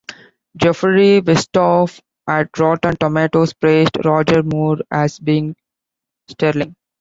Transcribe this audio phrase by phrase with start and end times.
[0.57, 5.55] Jeffrey Westhoff at Rotten Tomatoes praised Roger Moore as being
[6.27, 6.75] "sterling".